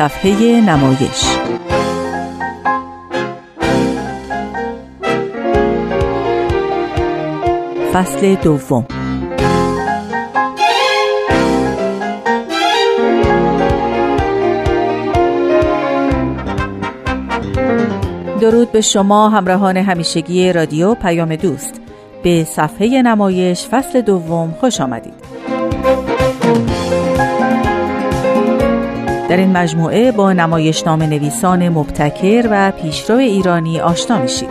صفحه 0.00 0.60
نمایش. 0.60 1.24
فصل 7.92 8.34
دوم. 8.34 8.86
درود 18.40 18.72
به 18.72 18.80
شما 18.80 19.28
همراهان 19.28 19.76
همیشگی 19.76 20.52
رادیو 20.52 20.94
پیام 20.94 21.36
دوست. 21.36 21.80
به 22.22 22.44
صفحه 22.44 23.02
نمایش 23.02 23.66
فصل 23.66 24.00
دوم 24.00 24.54
خوش 24.60 24.80
آمدید. 24.80 25.29
در 29.30 29.36
این 29.36 29.52
مجموعه 29.52 30.12
با 30.12 30.32
نمایشنامه 30.32 31.06
نویسان 31.06 31.68
مبتکر 31.68 32.48
و 32.50 32.70
پیشرو 32.70 33.16
ایرانی 33.16 33.80
آشنا 33.80 34.18
میشید. 34.18 34.48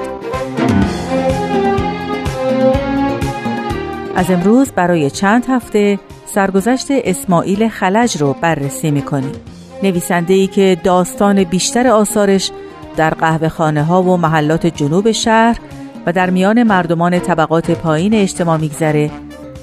از 4.15 4.31
امروز 4.31 4.71
برای 4.71 5.09
چند 5.09 5.45
هفته 5.49 5.99
سرگذشت 6.25 6.87
اسماعیل 6.89 7.69
خلج 7.69 8.17
رو 8.17 8.35
بررسی 8.41 8.91
می‌کنیم. 8.91 9.31
نویسنده 9.83 10.33
ای 10.33 10.47
که 10.47 10.77
داستان 10.83 11.43
بیشتر 11.43 11.87
آثارش 11.87 12.51
در 12.97 13.09
قهوه 13.09 13.49
خانه 13.49 13.83
ها 13.83 14.03
و 14.03 14.17
محلات 14.17 14.67
جنوب 14.67 15.11
شهر 15.11 15.59
و 16.05 16.11
در 16.13 16.29
میان 16.29 16.63
مردمان 16.63 17.19
طبقات 17.19 17.71
پایین 17.71 18.13
اجتماع 18.13 18.57
میگذره 18.57 19.11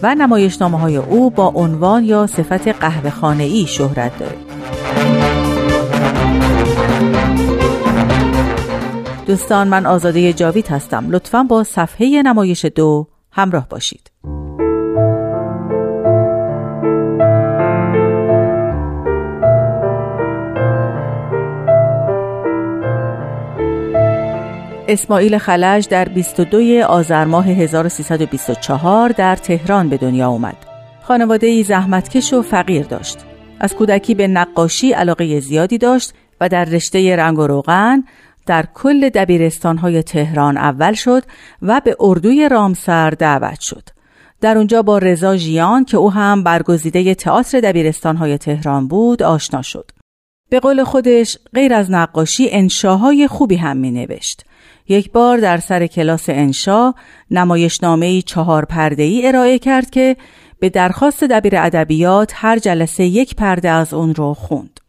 و 0.02 0.14
نمایشنامه 0.14 0.78
های 0.78 0.96
او 0.96 1.30
با 1.30 1.46
عنوان 1.46 2.04
یا 2.04 2.26
صفت 2.26 2.68
قهوه 2.68 3.10
خانه 3.10 3.44
ای 3.44 3.66
شهرت 3.66 4.18
داره. 4.18 4.45
دوستان 9.26 9.68
من 9.68 9.86
آزاده 9.86 10.32
جاوید 10.32 10.68
هستم 10.68 11.10
لطفا 11.10 11.42
با 11.42 11.64
صفحه 11.64 12.22
نمایش 12.22 12.64
دو 12.64 13.08
همراه 13.32 13.68
باشید 13.68 14.10
اسماعیل 24.88 25.38
خلج 25.38 25.88
در 25.88 26.08
22 26.08 26.82
آذر 26.82 27.24
ماه 27.24 27.46
1324 27.46 29.08
در 29.08 29.36
تهران 29.36 29.88
به 29.88 29.96
دنیا 29.96 30.28
اومد. 30.28 30.56
خانواده 31.02 31.46
ای 31.46 31.62
زحمتکش 31.62 32.32
و 32.32 32.42
فقیر 32.42 32.86
داشت. 32.86 33.18
از 33.60 33.74
کودکی 33.74 34.14
به 34.14 34.28
نقاشی 34.28 34.92
علاقه 34.92 35.40
زیادی 35.40 35.78
داشت 35.78 36.14
و 36.40 36.48
در 36.48 36.64
رشته 36.64 37.16
رنگ 37.16 37.38
و 37.38 37.46
روغن 37.46 38.04
در 38.46 38.64
کل 38.74 39.08
دبیرستانهای 39.08 40.02
تهران 40.02 40.56
اول 40.56 40.92
شد 40.92 41.22
و 41.62 41.80
به 41.84 41.96
اردوی 42.00 42.48
رامسر 42.48 43.10
دعوت 43.10 43.60
شد. 43.60 43.88
در 44.40 44.58
اونجا 44.58 44.82
با 44.82 44.98
رضا 44.98 45.36
ژیان 45.36 45.84
که 45.84 45.96
او 45.96 46.12
هم 46.12 46.42
برگزیده 46.42 47.14
تئاتر 47.14 47.60
دبیرستانهای 47.60 48.38
تهران 48.38 48.88
بود 48.88 49.22
آشنا 49.22 49.62
شد. 49.62 49.90
به 50.50 50.60
قول 50.60 50.84
خودش 50.84 51.38
غیر 51.54 51.74
از 51.74 51.90
نقاشی 51.90 52.48
انشاهای 52.50 53.28
خوبی 53.28 53.56
هم 53.56 53.76
می 53.76 53.90
نوشت. 53.90 54.44
یک 54.88 55.12
بار 55.12 55.38
در 55.38 55.58
سر 55.58 55.86
کلاس 55.86 56.24
انشا 56.28 56.94
نمایشنامه 57.30 58.22
چهار 58.22 58.64
پرده 58.64 59.02
ای 59.02 59.26
ارائه 59.26 59.58
کرد 59.58 59.90
که 59.90 60.16
به 60.60 60.68
درخواست 60.68 61.24
دبیر 61.24 61.56
ادبیات 61.56 62.32
هر 62.34 62.58
جلسه 62.58 63.04
یک 63.04 63.34
پرده 63.34 63.70
از 63.70 63.94
اون 63.94 64.14
رو 64.14 64.34
خوند. 64.34 64.80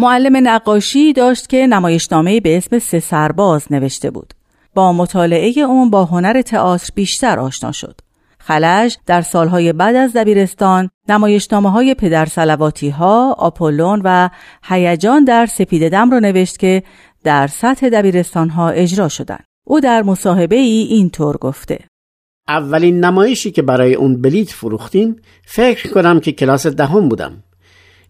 معلم 0.00 0.48
نقاشی 0.48 1.12
داشت 1.12 1.48
که 1.48 1.66
نمایشنامه 1.66 2.40
به 2.40 2.56
اسم 2.56 2.78
سه 2.78 3.00
سرباز 3.00 3.72
نوشته 3.72 4.10
بود. 4.10 4.34
با 4.74 4.92
مطالعه 4.92 5.60
اون 5.60 5.90
با 5.90 6.04
هنر 6.04 6.42
تئاتر 6.42 6.90
بیشتر 6.94 7.38
آشنا 7.38 7.72
شد. 7.72 8.00
خلج 8.38 8.96
در 9.06 9.22
سالهای 9.22 9.72
بعد 9.72 9.96
از 9.96 10.12
دبیرستان 10.12 10.90
نمایشنامه 11.08 11.70
های 11.70 11.94
پدر 11.94 12.26
سلواتی 12.26 12.88
ها، 12.88 13.32
آپولون 13.38 14.00
و 14.04 14.28
هیجان 14.62 15.24
در 15.24 15.46
سپید 15.46 15.88
دم 15.88 16.10
را 16.10 16.18
نوشت 16.18 16.58
که 16.58 16.82
در 17.24 17.46
سطح 17.46 17.88
دبیرستان 17.88 18.48
ها 18.48 18.68
اجرا 18.68 19.08
شدند. 19.08 19.44
او 19.66 19.80
در 19.80 20.02
مصاحبه 20.02 20.56
ای 20.56 20.86
اینطور 20.90 21.36
گفته 21.36 21.78
اولین 22.48 23.04
نمایشی 23.04 23.50
که 23.50 23.62
برای 23.62 23.94
اون 23.94 24.22
بلیت 24.22 24.50
فروختیم 24.50 25.16
فکر 25.44 25.90
کنم 25.90 26.20
که 26.20 26.32
کلاس 26.32 26.66
دهم 26.66 27.08
بودم. 27.08 27.42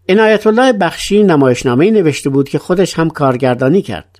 عنایت 0.09 0.47
الله 0.47 0.73
بخشی 0.73 1.23
نمایشنامه 1.23 1.91
نوشته 1.91 2.29
بود 2.29 2.49
که 2.49 2.59
خودش 2.59 2.99
هم 2.99 3.09
کارگردانی 3.09 3.81
کرد. 3.81 4.19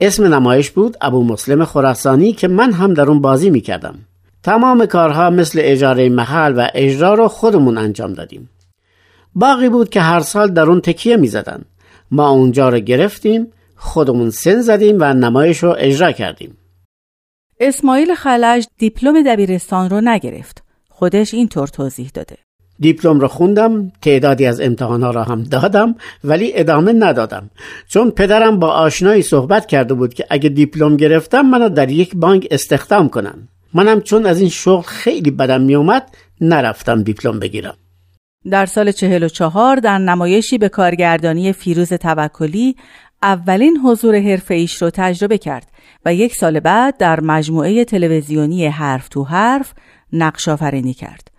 اسم 0.00 0.34
نمایش 0.34 0.70
بود 0.70 0.96
ابو 1.00 1.24
مسلم 1.24 1.64
خراسانی 1.64 2.32
که 2.32 2.48
من 2.48 2.72
هم 2.72 2.94
در 2.94 3.08
اون 3.08 3.20
بازی 3.20 3.50
می 3.50 3.60
کردم. 3.60 3.98
تمام 4.42 4.86
کارها 4.86 5.30
مثل 5.30 5.58
اجاره 5.62 6.08
محل 6.08 6.54
و 6.56 6.68
اجرا 6.74 7.14
رو 7.14 7.28
خودمون 7.28 7.78
انجام 7.78 8.12
دادیم. 8.12 8.50
باقی 9.34 9.68
بود 9.68 9.88
که 9.88 10.00
هر 10.00 10.20
سال 10.20 10.50
در 10.50 10.62
اون 10.62 10.80
تکیه 10.80 11.16
می. 11.16 11.30
ما 12.10 12.28
اونجا 12.28 12.68
رو 12.68 12.78
گرفتیم 12.78 13.52
خودمون 13.76 14.30
سن 14.30 14.60
زدیم 14.60 14.96
و 15.00 15.14
نمایش 15.14 15.58
رو 15.58 15.74
اجرا 15.78 16.12
کردیم. 16.12 16.56
اسماعیل 17.60 18.14
خلج 18.14 18.66
دیپلم 18.78 19.22
دبیرستان 19.22 19.90
رو 19.90 20.00
نگرفت. 20.00 20.64
خودش 20.88 21.34
اینطور 21.34 21.68
توضیح 21.68 22.10
داده. 22.14 22.43
دیپلم 22.80 23.20
رو 23.20 23.28
خوندم 23.28 23.92
تعدادی 24.02 24.46
از 24.46 24.60
امتحانها 24.60 25.10
را 25.10 25.24
هم 25.24 25.42
دادم 25.42 25.94
ولی 26.24 26.52
ادامه 26.54 26.92
ندادم. 26.92 27.50
چون 27.88 28.10
پدرم 28.10 28.58
با 28.58 28.68
آشنایی 28.68 29.22
صحبت 29.22 29.66
کرده 29.66 29.94
بود 29.94 30.14
که 30.14 30.26
اگه 30.30 30.48
دیپلم 30.48 30.96
گرفتم 30.96 31.40
منو 31.40 31.68
در 31.68 31.90
یک 31.90 32.16
بانک 32.16 32.48
استخدام 32.50 33.08
کنن. 33.08 33.48
منم 33.74 34.00
چون 34.00 34.26
از 34.26 34.40
این 34.40 34.48
شغل 34.48 34.82
خیلی 34.82 35.30
بدم 35.30 35.60
میومد 35.60 36.10
نرفتم 36.40 37.02
دیپلم 37.02 37.38
بگیرم. 37.38 37.74
در 38.50 38.66
سال 38.66 38.92
44 38.92 39.76
در 39.76 39.98
نمایشی 39.98 40.58
به 40.58 40.68
کارگردانی 40.68 41.52
فیروز 41.52 41.92
توکلی 41.92 42.76
اولین 43.22 43.78
حضور 43.84 44.20
حرفه 44.20 44.54
ایش 44.54 44.82
رو 44.82 44.90
تجربه 44.90 45.38
کرد 45.38 45.66
و 46.04 46.14
یک 46.14 46.34
سال 46.34 46.60
بعد 46.60 46.96
در 46.96 47.20
مجموعه 47.20 47.84
تلویزیونی 47.84 48.66
حرف 48.66 49.08
تو 49.08 49.24
حرف 49.24 49.74
نقش 50.12 50.48
آفرینی 50.48 50.94
کرد. 50.94 51.33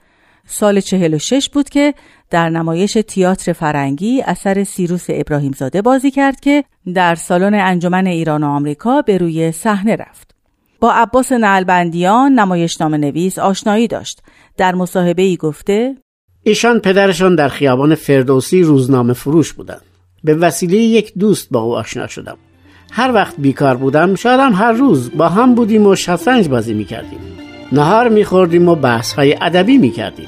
سال 0.45 0.79
46 0.79 1.49
بود 1.49 1.69
که 1.69 1.93
در 2.29 2.49
نمایش 2.49 2.93
تئاتر 2.93 3.53
فرنگی 3.53 4.21
اثر 4.21 4.63
سیروس 4.63 5.05
ابراهیمزاده 5.09 5.81
بازی 5.81 6.11
کرد 6.11 6.39
که 6.39 6.63
در 6.93 7.15
سالن 7.15 7.53
انجمن 7.53 8.07
ایران 8.07 8.43
و 8.43 8.47
آمریکا 8.47 9.01
به 9.01 9.17
روی 9.17 9.51
صحنه 9.51 9.95
رفت. 9.95 10.35
با 10.79 10.91
عباس 10.91 11.31
نعلبندیان 11.31 12.31
نمایشنامه 12.31 12.97
نویس 12.97 13.39
آشنایی 13.39 13.87
داشت. 13.87 14.21
در 14.57 14.75
مصاحبه 14.75 15.21
ای 15.21 15.37
گفته 15.37 15.95
ایشان 16.43 16.79
پدرشان 16.79 17.35
در 17.35 17.49
خیابان 17.49 17.95
فردوسی 17.95 18.61
روزنامه 18.61 19.13
فروش 19.13 19.53
بودند. 19.53 19.81
به 20.23 20.35
وسیله 20.35 20.77
یک 20.77 21.13
دوست 21.17 21.47
با 21.51 21.59
او 21.59 21.75
آشنا 21.75 22.07
شدم 22.07 22.37
هر 22.91 23.11
وقت 23.11 23.35
بیکار 23.37 23.77
بودم 23.77 24.15
شاید 24.15 24.39
هر 24.39 24.71
روز 24.71 25.11
با 25.17 25.29
هم 25.29 25.55
بودیم 25.55 25.87
و 25.87 25.95
شطرنج 25.95 26.47
بازی 26.47 26.73
می‌کردیم 26.73 27.19
نهار 27.71 28.09
میخوردیم 28.09 28.69
و 28.69 28.75
بحث 28.75 29.13
های 29.13 29.37
ادبی 29.41 29.77
می‌کردیم. 29.77 30.27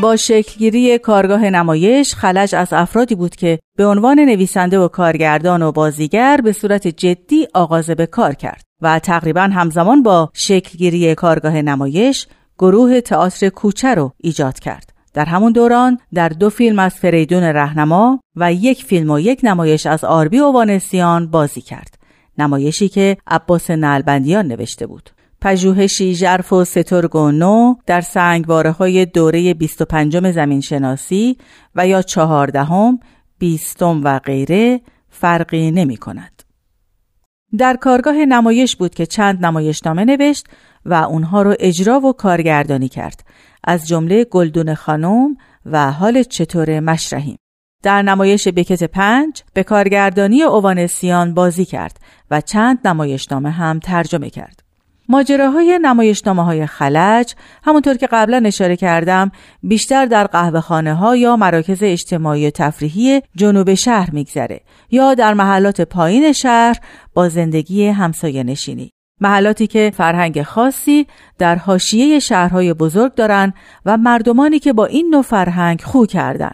با 0.00 0.16
شکلگیری 0.16 0.98
کارگاه 0.98 1.50
نمایش 1.50 2.14
خلج 2.14 2.54
از 2.54 2.72
افرادی 2.72 3.14
بود 3.14 3.36
که 3.36 3.58
به 3.76 3.86
عنوان 3.86 4.20
نویسنده 4.20 4.78
و 4.78 4.88
کارگردان 4.88 5.62
و 5.62 5.72
بازیگر 5.72 6.40
به 6.44 6.52
صورت 6.52 6.88
جدی 6.88 7.48
آغاز 7.54 7.90
به 7.90 8.06
کار 8.06 8.34
کرد 8.34 8.62
و 8.82 8.98
تقریبا 8.98 9.40
همزمان 9.40 10.02
با 10.02 10.30
شکلگیری 10.34 11.14
کارگاه 11.14 11.62
نمایش 11.62 12.26
گروه 12.58 13.00
تئاتر 13.00 13.48
کوچه 13.48 13.94
رو 13.94 14.12
ایجاد 14.18 14.58
کرد. 14.58 14.92
در 15.14 15.24
همون 15.24 15.52
دوران 15.52 15.98
در 16.14 16.28
دو 16.28 16.50
فیلم 16.50 16.78
از 16.78 16.94
فریدون 16.94 17.42
رهنما 17.42 18.20
و 18.36 18.52
یک 18.52 18.84
فیلم 18.84 19.10
و 19.10 19.20
یک 19.20 19.40
نمایش 19.42 19.86
از 19.86 20.04
آربی 20.04 20.38
وانسیان 20.38 21.30
بازی 21.30 21.60
کرد. 21.60 21.98
نمایشی 22.38 22.88
که 22.88 23.16
عباس 23.26 23.70
نلبندیان 23.70 24.46
نوشته 24.46 24.86
بود. 24.86 25.10
پژوهشی 25.40 26.14
ژرف 26.14 26.52
و 26.52 26.64
سترگ 26.64 27.10
در 27.86 28.00
سنگواره 28.00 28.70
های 28.70 29.06
دوره 29.06 29.54
25 29.54 30.30
زمین 30.30 30.60
شناسی 30.60 31.38
و 31.74 31.86
یا 31.86 32.02
چهاردهم، 32.02 33.00
بیستم 33.38 34.00
و 34.04 34.18
غیره 34.18 34.80
فرقی 35.10 35.70
نمی 35.70 35.96
کند. 35.96 36.35
در 37.58 37.76
کارگاه 37.76 38.14
نمایش 38.14 38.76
بود 38.76 38.94
که 38.94 39.06
چند 39.06 39.46
نمایشنامه 39.46 40.04
نوشت 40.04 40.46
و 40.84 40.94
اونها 40.94 41.42
رو 41.42 41.54
اجرا 41.60 42.00
و 42.00 42.12
کارگردانی 42.12 42.88
کرد 42.88 43.24
از 43.64 43.88
جمله 43.88 44.24
گلدون 44.24 44.74
خانم 44.74 45.36
و 45.66 45.92
حال 45.92 46.22
چطور 46.22 46.80
مشرحیم. 46.80 47.38
در 47.82 48.02
نمایش 48.02 48.48
بکت 48.48 48.84
پنج 48.84 49.42
به 49.54 49.62
کارگردانی 49.62 50.42
اوانسیان 50.42 51.34
بازی 51.34 51.64
کرد 51.64 52.00
و 52.30 52.40
چند 52.40 52.88
نمایشنامه 52.88 53.50
هم 53.50 53.78
ترجمه 53.78 54.30
کرد. 54.30 54.65
ماجراهای 55.08 55.78
نمایشنامه 55.82 56.44
های 56.44 56.66
خلج 56.66 57.34
همونطور 57.64 57.94
که 57.94 58.06
قبلا 58.06 58.42
اشاره 58.46 58.76
کردم 58.76 59.30
بیشتر 59.62 60.06
در 60.06 60.26
قهوه 60.26 60.60
خانه 60.60 60.94
ها 60.94 61.16
یا 61.16 61.36
مراکز 61.36 61.78
اجتماعی 61.82 62.50
تفریحی 62.50 63.22
جنوب 63.36 63.74
شهر 63.74 64.10
میگذره 64.10 64.60
یا 64.90 65.14
در 65.14 65.34
محلات 65.34 65.80
پایین 65.80 66.32
شهر 66.32 66.76
با 67.14 67.28
زندگی 67.28 67.86
همسایه 67.86 68.42
نشینی. 68.42 68.92
محلاتی 69.20 69.66
که 69.66 69.92
فرهنگ 69.96 70.42
خاصی 70.42 71.06
در 71.38 71.56
حاشیه 71.56 72.18
شهرهای 72.18 72.74
بزرگ 72.74 73.14
دارند 73.14 73.54
و 73.86 73.96
مردمانی 73.96 74.58
که 74.58 74.72
با 74.72 74.86
این 74.86 75.10
نوع 75.10 75.22
فرهنگ 75.22 75.80
خو 75.80 76.06
کردن. 76.06 76.52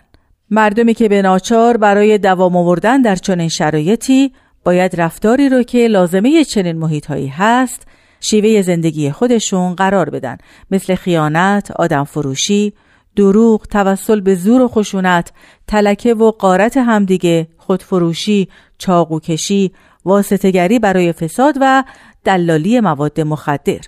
مردمی 0.51 0.95
که 0.95 1.09
به 1.09 1.23
ناچار 1.23 1.77
برای 1.77 2.19
دوام 2.19 2.57
آوردن 2.57 3.03
در 3.03 3.17
چنین 3.17 3.49
شرایطی 3.49 4.33
باید 4.65 5.01
رفتاری 5.01 5.49
رو 5.49 5.63
که 5.63 5.89
لازمه 5.89 6.45
چنین 6.45 6.79
محیطهایی 6.79 7.27
هست 7.27 7.87
شیوه 8.25 8.63
زندگی 8.63 9.11
خودشون 9.11 9.75
قرار 9.75 10.11
بدن 10.11 10.37
مثل 10.71 10.95
خیانت، 10.95 11.71
آدم 11.71 12.05
فروشی، 12.05 12.73
دروغ، 13.17 13.67
توسل 13.67 14.21
به 14.21 14.35
زور 14.35 14.63
و 14.63 14.69
خشونت، 14.69 15.33
تلکه 15.67 16.15
و 16.15 16.31
قارت 16.31 16.77
همدیگه، 16.77 17.49
خودفروشی، 17.57 18.49
چاقوکشی، 18.79 19.73
واسطگری 20.05 20.79
برای 20.79 21.13
فساد 21.13 21.55
و 21.61 21.85
دلالی 22.25 22.81
مواد 22.81 23.21
مخدر. 23.21 23.81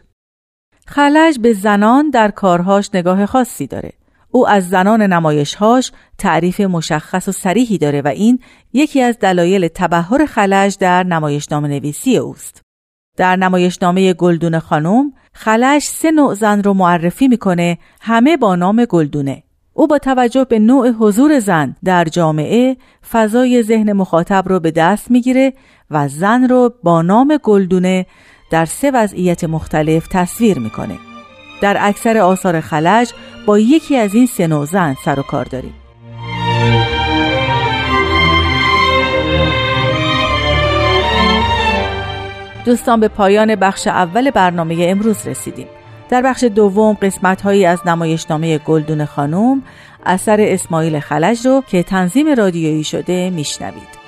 خلج 0.86 1.38
به 1.38 1.52
زنان 1.52 2.10
در 2.10 2.30
کارهاش 2.30 2.90
نگاه 2.94 3.26
خاصی 3.26 3.66
داره. 3.66 3.92
او 4.30 4.48
از 4.48 4.68
زنان 4.68 5.02
نمایشهاش 5.02 5.92
تعریف 6.18 6.60
مشخص 6.60 7.28
و 7.28 7.32
سریحی 7.32 7.78
داره 7.78 8.02
و 8.02 8.08
این 8.08 8.38
یکی 8.72 9.02
از 9.02 9.18
دلایل 9.18 9.68
تبهر 9.68 10.26
خلج 10.26 10.78
در 10.78 11.02
نمایشنامه 11.02 11.68
نویسی 11.68 12.16
اوست. 12.16 12.63
در 13.16 13.36
نمایشنامه 13.36 14.12
گلدون 14.12 14.58
خانم 14.58 15.12
خلش 15.32 15.82
سه 15.82 16.10
نوع 16.10 16.34
زن 16.34 16.62
رو 16.62 16.74
معرفی 16.74 17.28
می‌کنه 17.28 17.78
همه 18.00 18.36
با 18.36 18.56
نام 18.56 18.84
گلدونه. 18.84 19.42
او 19.72 19.86
با 19.86 19.98
توجه 19.98 20.44
به 20.44 20.58
نوع 20.58 20.90
حضور 20.90 21.38
زن 21.38 21.76
در 21.84 22.04
جامعه 22.04 22.76
فضای 23.10 23.62
ذهن 23.62 23.92
مخاطب 23.92 24.48
رو 24.48 24.60
به 24.60 24.70
دست 24.70 25.10
می‌گیره 25.10 25.52
و 25.90 26.08
زن 26.08 26.48
رو 26.48 26.72
با 26.82 27.02
نام 27.02 27.38
گلدونه 27.42 28.06
در 28.50 28.64
سه 28.64 28.90
وضعیت 28.90 29.44
مختلف 29.44 30.08
تصویر 30.10 30.58
می‌کنه. 30.58 30.98
در 31.62 31.76
اکثر 31.80 32.18
آثار 32.18 32.60
خلج 32.60 33.12
با 33.46 33.58
یکی 33.58 33.96
از 33.96 34.14
این 34.14 34.26
سه 34.26 34.46
نوع 34.46 34.64
زن 34.66 34.96
سر 35.04 35.20
و 35.20 35.22
کار 35.22 35.44
داریم. 35.44 35.74
دوستان 42.64 43.00
به 43.00 43.08
پایان 43.08 43.54
بخش 43.56 43.86
اول 43.86 44.30
برنامه 44.30 44.76
امروز 44.80 45.26
رسیدیم. 45.26 45.66
در 46.08 46.22
بخش 46.22 46.44
دوم 46.44 46.92
قسمت 47.02 47.42
هایی 47.42 47.66
از 47.66 47.86
نمایشنامه 47.86 48.58
گلدون 48.58 49.04
خانوم 49.04 49.62
اثر 50.06 50.36
اسماعیل 50.40 51.00
خلج 51.00 51.46
رو 51.46 51.62
که 51.66 51.82
تنظیم 51.82 52.34
رادیویی 52.34 52.84
شده 52.84 53.30
میشنوید. 53.30 54.04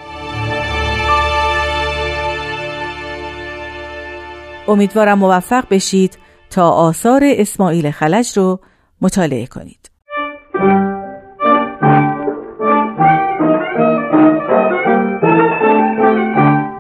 امیدوارم 4.69 5.19
موفق 5.19 5.65
بشید 5.71 6.19
تا 6.51 6.71
آثار 6.71 7.23
اسماعیل 7.25 7.91
خلج 7.91 8.39
رو 8.39 8.61
مطالعه 9.01 9.47
کنید. 9.47 9.91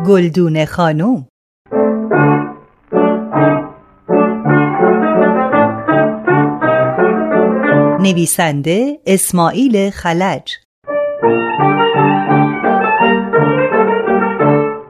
گلدون 0.06 0.64
خانوم 0.64 1.26
نویسنده 8.00 8.98
اسماعیل 9.06 9.90
خلج. 9.90 10.52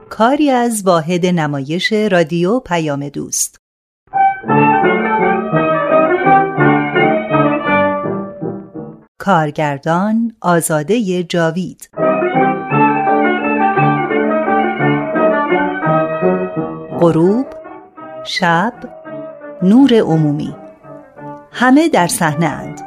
کاری 0.09 0.49
از 0.49 0.83
واحد 0.85 1.25
نمایش 1.25 1.93
رادیو 1.93 2.59
پیام 2.59 3.09
دوست. 3.09 3.57
کارگردان 9.19 10.35
آزاده 10.41 11.23
جاوید. 11.23 11.89
غروب 16.99 17.45
شب 18.27 18.73
نور 19.63 19.93
عمومی. 19.93 20.55
همه 21.51 21.89
در 21.89 22.07
صحنه 22.07 22.45
اند. 22.45 22.81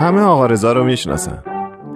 همه 0.00 0.20
آقا 0.20 0.46
رضا 0.46 0.72
رو 0.72 0.84
می‌شناسن. 0.84 1.44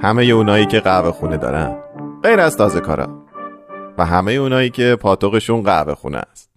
همه 0.02 0.24
اونایی 0.24 0.66
که 0.66 0.80
قهوه 0.80 1.10
خونه 1.10 1.36
دارن. 1.36 1.76
غیر 2.22 2.40
از 2.40 2.56
تازه 2.56 2.80
کارا. 2.80 3.24
و 3.98 4.06
همه 4.06 4.32
اونایی 4.32 4.70
که 4.70 4.96
پاتوقشون 5.00 5.62
قهوه 5.62 5.94
خونه 5.94 6.18
است. 6.18 6.50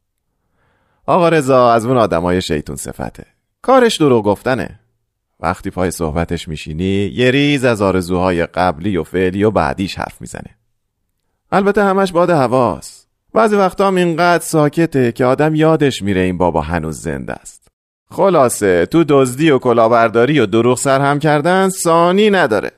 آقا 1.06 1.30
رضا 1.30 1.72
از 1.72 1.86
اون 1.86 1.98
آدمای 1.98 2.42
شیطون 2.42 2.76
صفته. 2.76 3.26
کارش 3.62 3.98
دروغ 3.98 4.26
گفتنه. 4.26 4.80
وقتی 5.40 5.70
پای 5.70 5.92
صحبتش 5.92 6.48
میشینی 6.48 7.12
یه 7.14 7.32
ریز 7.32 7.66
از 7.66 7.82
آرزوهای 7.82 8.46
قبلی 8.46 8.98
و 8.98 9.04
فعلی 9.04 9.44
و 9.44 9.52
بعدیش 9.52 9.96
حرف 9.96 10.22
می‌زنه. 10.22 10.57
البته 11.52 11.84
همش 11.84 12.12
باد 12.12 12.30
هواست. 12.30 13.08
بعضی 13.34 13.56
وقتا 13.56 13.88
هم 13.88 13.96
اینقدر 13.96 14.44
ساکته 14.44 15.12
که 15.12 15.26
آدم 15.26 15.56
یادش 15.56 16.02
میره 16.02 16.22
این 16.22 16.38
بابا 16.38 16.62
هنوز 16.62 17.02
زنده 17.02 17.34
است. 17.34 17.68
خلاصه 18.12 18.86
تو 18.86 19.04
دزدی 19.04 19.50
و 19.50 19.60
کلاهبرداری 19.60 20.40
و 20.40 20.46
دروغ 20.46 20.78
سرهم 20.78 21.20
کردن 21.20 21.70
سانی 21.70 22.30
نداره. 22.30 22.72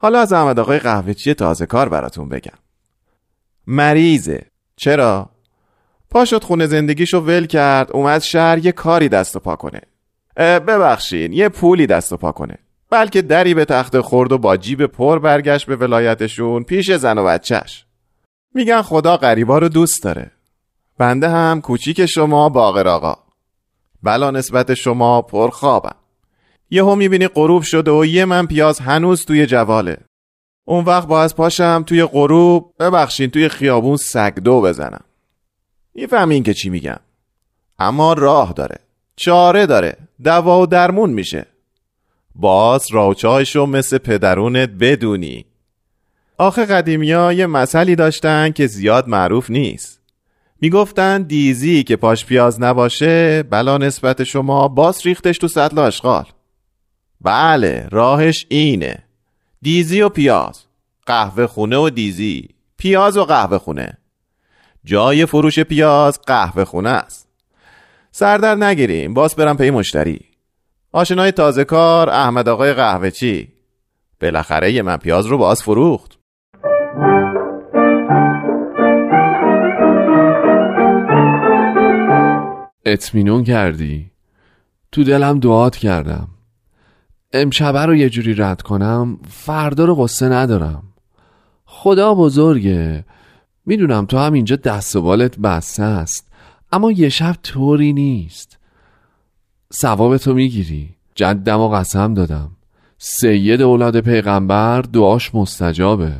حالا 0.00 0.20
از 0.20 0.32
احمد 0.32 0.58
آقای 0.58 0.78
قهوهچی 0.78 1.34
تازه 1.34 1.66
کار 1.66 1.88
براتون 1.88 2.28
بگم. 2.28 2.58
مریضه. 3.66 4.42
چرا؟ 4.76 5.30
پاشد 6.10 6.44
خونه 6.44 6.66
زندگیشو 6.66 7.20
ول 7.20 7.46
کرد 7.46 7.92
اومد 7.92 8.20
شهر 8.20 8.58
یه 8.58 8.72
کاری 8.72 9.08
دست 9.08 9.36
و 9.36 9.40
پا 9.40 9.56
کنه. 9.56 9.80
ببخشین 10.36 11.32
یه 11.32 11.48
پولی 11.48 11.86
دست 11.86 12.12
و 12.12 12.16
پا 12.16 12.32
کنه. 12.32 12.58
بلکه 12.90 13.22
دری 13.22 13.54
به 13.54 13.64
تخت 13.64 14.00
خورد 14.00 14.32
و 14.32 14.38
با 14.38 14.56
جیب 14.56 14.86
پر 14.86 15.18
برگشت 15.18 15.66
به 15.66 15.76
ولایتشون 15.76 16.62
پیش 16.62 16.92
زن 16.92 17.18
و 17.18 17.24
بچهش. 17.24 17.83
میگن 18.54 18.82
خدا 18.82 19.16
غریبا 19.16 19.58
رو 19.58 19.68
دوست 19.68 20.02
داره. 20.02 20.30
بنده 20.98 21.28
هم 21.28 21.60
کوچیک 21.60 22.06
شما 22.06 22.48
باقر 22.48 22.88
آقا. 22.88 23.16
بلا 24.02 24.30
نسبت 24.30 24.74
شما 24.74 25.22
پر 25.22 25.50
خوابم 25.50 25.96
یهو 26.70 26.94
می‌بینی 26.94 27.28
غروب 27.28 27.62
شده 27.62 27.90
و 27.90 28.04
یه 28.04 28.24
من 28.24 28.46
پیاز 28.46 28.80
هنوز 28.80 29.24
توی 29.24 29.46
جواله. 29.46 29.96
اون 30.64 30.84
وقت 30.84 31.08
باز 31.08 31.36
پاشم 31.36 31.84
توی 31.86 32.04
غروب 32.04 32.74
ببخشین 32.78 33.30
توی 33.30 33.48
خیابون 33.48 33.96
سگدو 33.96 34.60
بزنم. 34.60 35.04
می‌فهمین 35.94 36.42
که 36.42 36.54
چی 36.54 36.70
میگم. 36.70 37.00
اما 37.78 38.12
راه 38.12 38.52
داره. 38.52 38.78
چاره 39.16 39.66
داره. 39.66 39.96
دوا 40.24 40.60
و 40.60 40.66
درمون 40.66 41.10
میشه. 41.10 41.46
باز 42.34 42.86
راوچایشو 42.92 43.66
مثل 43.66 43.98
پدرونت 43.98 44.68
بدونی. 44.68 45.46
آخه 46.38 46.64
قدیمی 46.64 47.12
ها 47.12 47.32
یه 47.32 47.46
مسئلی 47.46 47.96
داشتن 47.96 48.50
که 48.50 48.66
زیاد 48.66 49.08
معروف 49.08 49.50
نیست. 49.50 50.00
می‌گفتن 50.60 51.22
دیزی 51.22 51.82
که 51.82 51.96
پاش 51.96 52.26
پیاز 52.26 52.62
نباشه 52.62 53.42
بلا 53.42 53.78
نسبت 53.78 54.24
شما 54.24 54.68
باز 54.68 55.06
ریختش 55.06 55.38
تو 55.38 55.48
سطل 55.48 55.78
آشغال. 55.78 56.24
بله 57.20 57.88
راهش 57.90 58.46
اینه. 58.48 59.04
دیزی 59.62 60.00
و 60.00 60.08
پیاز. 60.08 60.64
قهوه 61.06 61.46
خونه 61.46 61.76
و 61.76 61.90
دیزی. 61.90 62.48
پیاز 62.76 63.16
و 63.16 63.24
قهوه 63.24 63.58
خونه. 63.58 63.98
جای 64.84 65.26
فروش 65.26 65.58
پیاز 65.58 66.20
قهوه 66.26 66.64
خونه 66.64 66.90
است. 66.90 67.28
سردر 68.10 68.54
نگیریم 68.54 69.14
باز 69.14 69.36
برم 69.36 69.56
پی 69.56 69.70
مشتری. 69.70 70.20
آشنای 70.92 71.32
تازه 71.32 71.64
کار 71.64 72.10
احمد 72.10 72.48
آقای 72.48 72.72
قهوه 72.72 73.10
چی 73.10 73.48
بالاخره 74.20 74.82
من 74.82 74.96
پیاز 74.96 75.26
رو 75.26 75.38
باز 75.38 75.62
فروخت. 75.62 76.13
اطمینون 82.84 83.44
کردی؟ 83.44 84.10
تو 84.92 85.04
دلم 85.04 85.40
دعات 85.40 85.76
کردم. 85.76 86.28
امشبه 87.32 87.86
رو 87.86 87.94
یه 87.94 88.10
جوری 88.10 88.34
رد 88.34 88.62
کنم 88.62 89.18
فردا 89.28 89.84
رو 89.84 89.94
قصه 89.94 90.28
ندارم. 90.28 90.82
خدا 91.64 92.14
بزرگه. 92.14 93.04
می‌دونم 93.66 94.06
تو 94.06 94.18
هم 94.18 94.32
اینجا 94.32 94.56
دست 94.56 94.96
و 94.96 95.02
بالت 95.02 95.38
بسته 95.38 95.82
است 95.82 96.28
اما 96.72 96.92
یه 96.92 97.08
شب 97.08 97.36
طوری 97.42 97.92
نیست. 97.92 98.58
ثواب 99.74 100.16
تو 100.16 100.34
می‌گیری. 100.34 100.90
جدم 101.14 101.60
و 101.60 101.68
قسم 101.68 102.14
دادم. 102.14 102.50
سید 102.98 103.62
اولاد 103.62 104.00
پیغمبر 104.00 104.82
دعاش 104.82 105.34
مستجابه. 105.34 106.12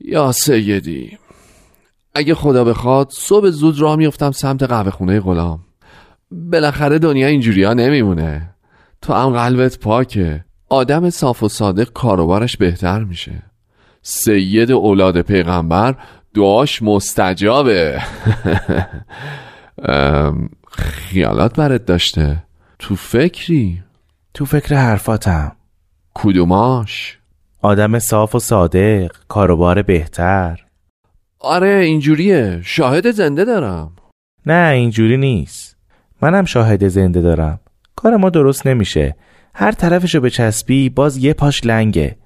یا 0.00 0.32
سیدی. 0.32 1.18
اگه 2.14 2.34
خدا 2.34 2.64
بخواد 2.64 3.08
صبح 3.10 3.50
زود 3.50 3.80
راه 3.80 3.96
میفتم 3.96 4.30
سمت 4.30 4.62
قهوه 4.62 4.90
خونه 4.90 5.20
غلام. 5.20 5.60
بالاخره 6.30 6.98
دنیا 6.98 7.26
اینجوری 7.26 7.64
ها 7.64 7.72
نمیمونه. 7.72 8.54
تو 9.02 9.12
هم 9.12 9.30
قلبت 9.30 9.78
پاکه. 9.78 10.44
آدم 10.68 11.10
صاف 11.10 11.42
و 11.42 11.48
صادق 11.48 11.92
کاروبارش 11.92 12.56
بهتر 12.56 13.04
میشه. 13.04 13.42
سید 14.02 14.72
اولاد 14.72 15.20
پیغمبر 15.20 15.96
دعاش 16.34 16.82
مستجابه. 16.82 18.02
خیالات 20.70 21.56
برات 21.56 21.84
داشته. 21.84 22.42
تو 22.78 22.96
فکری؟ 22.96 23.82
تو 24.34 24.44
فکر 24.44 24.74
حرفاتم. 24.74 25.52
کدوماش؟ 26.14 27.18
آدم 27.62 27.98
صاف 27.98 28.34
و 28.34 28.38
صادق 28.38 29.10
کاروبار 29.28 29.82
بهتر. 29.82 30.69
آره 31.40 31.74
اینجوریه. 31.74 32.60
شاهد 32.64 33.10
زنده 33.10 33.44
دارم. 33.44 33.92
نه 34.46 34.70
اینجوری 34.74 35.16
نیست. 35.16 35.76
منم 36.22 36.44
شاهد 36.44 36.88
زنده 36.88 37.20
دارم. 37.20 37.60
کار 37.96 38.16
ما 38.16 38.30
درست 38.30 38.66
نمیشه. 38.66 39.16
هر 39.54 39.72
طرفشو 39.72 40.20
به 40.20 40.30
چسبی 40.30 40.88
باز 40.88 41.16
یه 41.16 41.32
پاش 41.32 41.66
لنگه. 41.66 42.16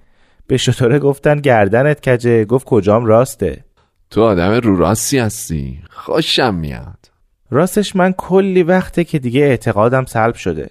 به 0.46 0.56
شطوره 0.56 0.98
گفتن 0.98 1.40
گردنت 1.40 2.08
کجه؟ 2.08 2.44
گفت 2.44 2.66
کجام 2.66 3.04
راسته. 3.04 3.64
تو 4.10 4.22
آدم 4.22 4.52
رو 4.52 4.76
راستی 4.76 5.18
هستی. 5.18 5.82
خوشم 5.90 6.54
میاد. 6.54 7.10
راستش 7.50 7.96
من 7.96 8.12
کلی 8.12 8.62
وقته 8.62 9.04
که 9.04 9.18
دیگه 9.18 9.40
اعتقادم 9.40 10.04
سلب 10.04 10.34
شده. 10.34 10.70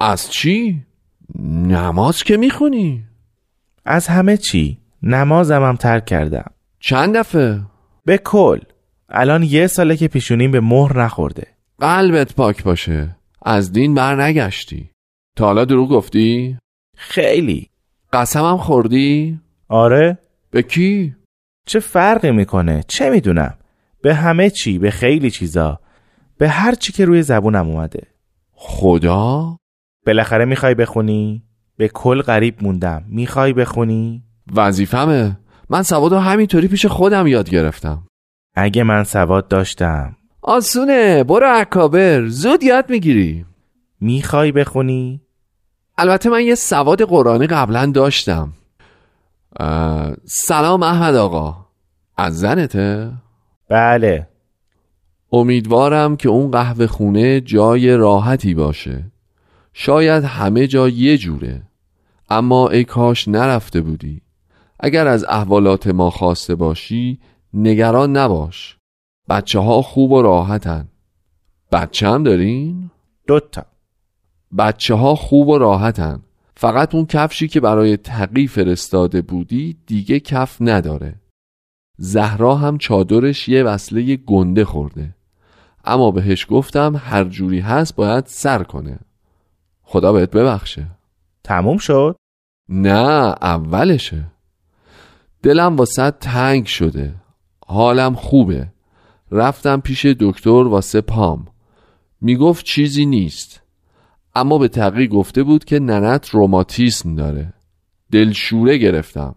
از 0.00 0.30
چی؟ 0.30 0.82
نماز 1.44 2.22
که 2.22 2.36
می‌خونی؟ 2.36 3.04
از 3.84 4.06
همه 4.06 4.36
چی. 4.36 4.78
نمازم 5.02 5.62
هم 5.62 5.76
ترک 5.76 6.04
کردم. 6.04 6.50
چند 6.80 7.16
دفعه؟ 7.16 7.60
به 8.04 8.18
کل 8.18 8.58
الان 9.08 9.42
یه 9.42 9.66
ساله 9.66 9.96
که 9.96 10.08
پیشونیم 10.08 10.50
به 10.50 10.60
مهر 10.60 11.02
نخورده 11.02 11.46
قلبت 11.78 12.34
پاک 12.34 12.64
باشه 12.64 13.16
از 13.42 13.72
دین 13.72 13.94
بر 13.94 14.22
نگشتی 14.22 14.90
تا 15.36 15.46
حالا 15.46 15.64
دروغ 15.64 15.88
گفتی؟ 15.88 16.58
خیلی 16.96 17.70
قسمم 18.12 18.56
خوردی؟ 18.56 19.40
آره 19.68 20.18
به 20.50 20.62
کی؟ 20.62 21.16
چه 21.66 21.80
فرقی 21.80 22.30
می‌کنه 22.30 22.82
چه 22.88 23.10
می‌دونم 23.10 23.54
به 24.02 24.14
همه 24.14 24.50
چی 24.50 24.78
به 24.78 24.90
خیلی 24.90 25.30
چیزا 25.30 25.80
به 26.38 26.48
هر 26.48 26.74
چی 26.74 26.92
که 26.92 27.04
روی 27.04 27.22
زبونم 27.22 27.68
اومده 27.68 28.06
خدا؟ 28.52 29.56
بالاخره 30.06 30.44
می‌خوای 30.44 30.74
بخونی؟ 30.74 31.42
به 31.76 31.88
کل 31.88 32.22
غریب 32.22 32.62
موندم 32.62 33.04
می‌خوای 33.08 33.52
بخونی؟ 33.52 34.24
وظیفمه 34.54 35.38
من 35.70 35.82
سواد 35.82 36.12
همینطوری 36.12 36.68
پیش 36.68 36.86
خودم 36.86 37.26
یاد 37.26 37.50
گرفتم. 37.50 38.06
اگه 38.54 38.82
من 38.82 39.04
سواد 39.04 39.48
داشتم. 39.48 40.16
آسونه 40.42 41.24
برو 41.24 41.46
اکابر 41.60 42.26
زود 42.26 42.62
یاد 42.62 42.90
می‌گیری. 42.90 43.44
می‌خوای 44.00 44.52
بخونی؟ 44.52 45.20
البته 45.98 46.30
من 46.30 46.42
یه 46.42 46.54
سواد 46.54 47.02
قرآنی 47.02 47.46
قبلا 47.46 47.86
داشتم. 47.86 48.52
سلام 50.24 50.82
احمد 50.82 51.14
آقا. 51.14 51.66
از 52.16 52.38
زنته؟ 52.38 53.12
بله. 53.68 54.28
امیدوارم 55.32 56.16
که 56.16 56.28
اون 56.28 56.50
قهوه 56.50 56.86
خونه 56.86 57.40
جای 57.40 57.96
راحتی 57.96 58.54
باشه. 58.54 59.04
شاید 59.72 60.24
همه 60.24 60.66
جا 60.66 60.88
یه 60.88 61.18
جوره. 61.18 61.62
اما 62.30 62.68
ای 62.68 62.84
کاش 62.84 63.28
نرفته 63.28 63.80
بودی. 63.80 64.22
اگر 64.82 65.06
از 65.06 65.24
احوالات 65.28 65.86
ما 65.86 66.10
خواسته 66.10 66.54
باشی 66.54 67.18
نگران 67.54 68.16
نباش. 68.16 68.76
بچه 69.28 69.58
ها 69.58 69.82
خوب 69.82 70.12
و 70.12 70.22
راحتن. 70.22 70.88
بچه 71.72 72.08
هم 72.08 72.22
دارین؟ 72.22 72.90
دوتا. 73.26 73.66
بچه 74.58 74.94
ها 74.94 75.14
خوب 75.14 75.48
و 75.48 75.58
راحتن. 75.58 76.22
فقط 76.56 76.94
اون 76.94 77.06
کفشی 77.06 77.48
که 77.48 77.60
برای 77.60 77.96
تقی 77.96 78.46
فرستاده 78.46 79.22
بودی 79.22 79.76
دیگه 79.86 80.20
کف 80.20 80.56
نداره. 80.60 81.14
زهرا 81.98 82.54
هم 82.54 82.78
چادرش 82.78 83.48
یه 83.48 83.62
وصله 83.62 84.16
گنده 84.16 84.64
خورده. 84.64 85.14
اما 85.84 86.10
بهش 86.10 86.46
گفتم 86.50 87.00
هر 87.04 87.24
جوری 87.24 87.60
هست 87.60 87.96
باید 87.96 88.26
سر 88.26 88.62
کنه. 88.62 88.98
خدا 89.82 90.12
بهت 90.12 90.30
ببخشه. 90.30 90.86
تموم 91.44 91.78
شد؟ 91.78 92.16
نه 92.68 93.34
اولشه. 93.42 94.24
دلم 95.42 95.76
واسه 95.76 96.10
تنگ 96.10 96.66
شده. 96.66 97.14
حالم 97.66 98.14
خوبه. 98.14 98.68
رفتم 99.30 99.80
پیش 99.80 100.06
دکتر 100.06 100.50
واسه 100.50 101.00
پام. 101.00 101.46
می‌گفت 102.20 102.64
چیزی 102.64 103.06
نیست. 103.06 103.62
اما 104.34 104.58
به 104.58 104.68
تقی 104.68 105.08
گفته 105.08 105.42
بود 105.42 105.64
که 105.64 105.78
ننت 105.78 106.28
روماتیسم 106.28 107.14
داره. 107.14 107.52
دلشوره 108.12 108.78
گرفتم. 108.78 109.34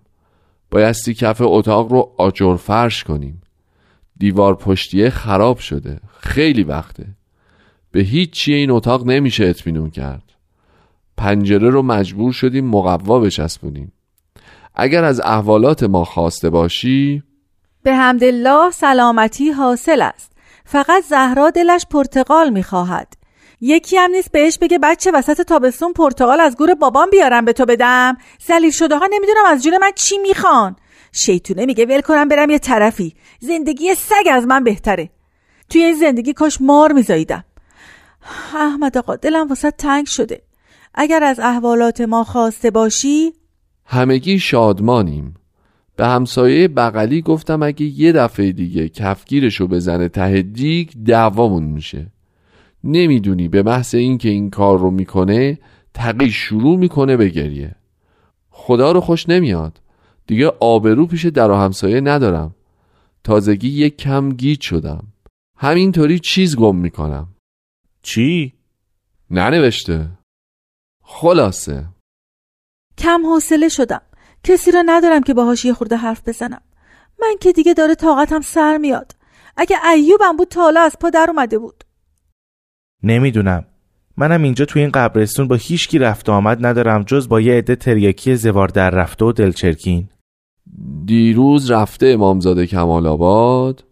بایستی 0.71 1.13
کف 1.13 1.41
اتاق 1.41 1.91
رو 1.91 2.13
آجر 2.17 2.55
فرش 2.55 3.03
کنیم. 3.03 3.41
دیوار 4.17 4.55
پشتیه 4.55 5.09
خراب 5.09 5.57
شده. 5.57 5.99
خیلی 6.19 6.63
وقته. 6.63 7.07
به 7.91 7.99
هیچ 7.99 8.29
چیه 8.31 8.57
این 8.57 8.71
اتاق 8.71 9.05
نمیشه 9.07 9.45
اطمینون 9.45 9.89
کرد. 9.89 10.23
پنجره 11.17 11.69
رو 11.69 11.81
مجبور 11.81 12.31
شدیم 12.31 12.65
مقوا 12.65 13.19
بچسبونیم. 13.19 13.91
اگر 14.75 15.03
از 15.03 15.19
احوالات 15.19 15.83
ما 15.83 16.05
خواسته 16.05 16.49
باشی 16.49 17.23
به 17.83 17.95
حمدالله 17.95 18.71
سلامتی 18.71 19.51
حاصل 19.51 20.01
است. 20.01 20.31
فقط 20.65 21.03
زهرا 21.03 21.49
دلش 21.49 21.85
پرتقال 21.91 22.49
می‌خواهد. 22.49 23.13
یکی 23.61 23.97
هم 23.97 24.11
نیست 24.11 24.31
بهش 24.31 24.57
بگه 24.57 24.79
بچه 24.79 25.11
وسط 25.11 25.41
تابستون 25.41 25.93
پرتقال 25.93 26.39
از 26.39 26.57
گور 26.57 26.73
بابام 26.73 27.09
بیارم 27.09 27.45
به 27.45 27.53
تو 27.53 27.65
بدم. 27.65 28.17
زلیل 28.47 28.71
شده 28.71 28.97
ها 28.97 29.05
نمی‌دونم 29.11 29.45
از 29.47 29.63
جون 29.63 29.77
من 29.77 29.91
چی 29.95 30.17
می‌خوان. 30.17 30.75
شیطونه 31.11 31.65
میگه 31.65 31.85
ول 31.85 32.01
کنم 32.01 32.27
برم 32.27 32.49
یه 32.49 32.59
طرفی. 32.59 33.15
زندگی 33.39 33.95
سگ 33.95 34.27
از 34.31 34.47
من 34.47 34.63
بهتره. 34.63 35.09
توی 35.69 35.83
این 35.83 35.95
زندگی 35.95 36.33
کاش 36.33 36.61
مار 36.61 36.91
میزاییدم. 36.91 37.43
احمد 38.55 38.97
آقا 38.97 39.15
دلم 39.15 39.47
واسه 39.47 39.71
تنگ 39.71 40.05
شده. 40.05 40.41
اگر 40.93 41.23
از 41.23 41.39
احوالات 41.39 42.01
ما 42.01 42.23
خواسته 42.23 42.71
باشی 42.71 43.33
همگی 43.85 44.39
شادمانیم. 44.39 45.33
به 45.95 46.07
همسایه 46.07 46.67
بغلی 46.67 47.21
گفتم 47.21 47.63
اگه 47.63 47.85
یه 47.85 48.11
دفعه 48.11 48.51
دیگه 48.51 48.89
کفگیرشو 48.89 49.67
بزنه 49.67 50.09
ته 50.09 50.41
دیگ 50.41 50.89
دعوامون 51.05 51.63
میشه. 51.63 52.11
نمی‌دونی 52.83 53.47
به 53.47 53.63
محض 53.63 53.95
اینکه 53.95 54.29
این 54.29 54.49
کار 54.49 54.79
رو 54.79 54.91
می‌کنه 54.91 55.59
تقی 55.93 56.31
شروع 56.31 56.77
می‌کنه 56.77 57.17
به 57.17 57.29
گریه. 57.29 57.75
خدا 58.49 58.91
رو 58.91 59.01
خوش 59.01 59.29
نمیاد. 59.29 59.81
دیگه 60.27 60.47
آبرو 60.59 61.07
پیش 61.07 61.25
در 61.25 61.51
و 61.51 61.55
همسایه 61.55 62.01
ندارم. 62.01 62.55
تازگی 63.23 63.69
یک 63.69 63.97
کم 63.97 64.29
گیج 64.29 64.61
شدم. 64.61 65.07
همینطوری 65.57 66.19
چیز 66.19 66.55
گم 66.55 66.75
می‌کنم. 66.75 67.27
چی؟ 68.01 68.53
ننوشته. 69.31 70.09
خلاصه. 71.01 71.92
کم 72.97 73.25
حوصله 73.25 73.69
شدم. 73.69 74.01
کسی 74.43 74.71
را 74.71 74.83
ندارم 74.85 75.23
که 75.23 75.33
باهاش 75.33 75.65
یه 75.65 75.73
خورده 75.73 75.95
حرف 75.95 76.27
بزنم. 76.27 76.61
من 77.21 77.35
که 77.41 77.51
دیگه 77.51 77.73
داره 77.73 77.95
طاقتم 77.95 78.41
سر 78.41 78.77
میاد. 78.77 79.11
اگه 79.57 79.85
ایوبم 79.85 80.37
بود 80.37 80.47
تا 80.47 80.61
حالا 80.61 80.81
از 80.81 80.95
پا 80.99 81.09
در 81.09 81.25
اومده 81.29 81.59
بود. 81.59 81.83
نمی‌دونم. 83.03 83.65
منم 84.17 84.43
اینجا 84.43 84.65
تو 84.65 84.79
این 84.79 84.89
قبرستون 84.89 85.47
با 85.47 85.55
هیچکی 85.55 85.99
رفت 85.99 86.29
آمد 86.29 86.65
ندارم 86.65 87.03
جز 87.03 87.29
با 87.29 87.41
یه 87.41 87.53
عده 87.53 87.75
تریاکی 87.75 88.35
زوار 88.35 88.67
در 88.67 88.89
رفته 88.89 89.25
و 89.25 89.31
دلچرکین. 89.31 90.09
دیروز 91.05 91.71
رفته 91.71 92.07
امامزاده 92.07 92.67
کمال 92.67 93.07
آباد 93.07 93.83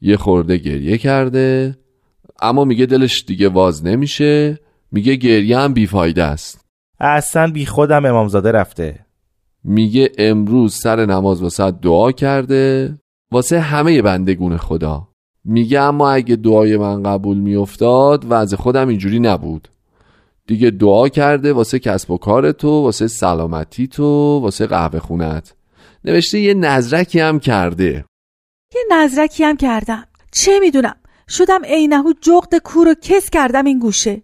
یه 0.00 0.16
خورده 0.16 0.56
گریه 0.56 0.98
کرده 0.98 1.78
اما 2.42 2.64
میگه 2.64 2.86
دلش 2.86 3.24
دیگه 3.26 3.48
واز 3.48 3.86
نمیشه 3.86 4.58
میگه 4.92 5.14
گریه 5.14 5.58
هم 5.58 5.74
بیفایده 5.74 6.24
است. 6.24 6.65
اصلا 7.00 7.52
بی 7.52 7.66
خودم 7.66 8.04
امامزاده 8.04 8.52
رفته. 8.52 9.06
میگه 9.64 10.12
امروز 10.18 10.74
سر 10.74 11.06
نماز 11.06 11.42
واسه 11.42 11.70
دعا 11.70 12.12
کرده 12.12 12.94
واسه 13.32 13.60
همه 13.60 14.02
بندگون 14.02 14.56
خدا. 14.56 15.08
میگه 15.44 15.80
اما 15.80 16.10
اگه 16.10 16.36
دعای 16.36 16.76
من 16.76 17.02
قبول 17.02 17.36
میافتاد 17.36 18.26
وضع 18.28 18.56
خودم 18.56 18.88
اینجوری 18.88 19.20
نبود. 19.20 19.68
دیگه 20.46 20.70
دعا 20.70 21.08
کرده 21.08 21.52
واسه 21.52 21.78
کسب 21.78 22.10
و 22.10 22.18
کار 22.18 22.52
تو 22.52 22.68
واسه 22.68 23.06
سلامتی 23.06 23.86
تو 23.86 24.38
واسه 24.42 24.66
قهوه 24.66 24.98
خونت. 24.98 25.54
نوشته 26.04 26.40
یه 26.40 26.54
نظرکی 26.54 27.20
هم 27.20 27.40
کرده. 27.40 28.04
یه 28.74 28.82
نظرکی 28.90 29.44
هم 29.44 29.56
کردم. 29.56 30.04
چه 30.32 30.60
می‌دونم؟ 30.60 30.96
شدم 31.28 31.64
عینهو 31.64 32.12
جغد 32.20 32.54
کور 32.54 32.88
و 32.88 32.94
کس 33.02 33.30
کردم 33.30 33.64
این 33.64 33.78
گوشه. 33.78 34.22